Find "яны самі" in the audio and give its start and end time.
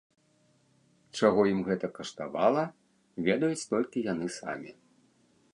4.13-4.71